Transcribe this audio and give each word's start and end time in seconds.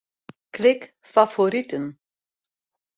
Klik 0.51 0.95
Favoriten. 1.01 1.99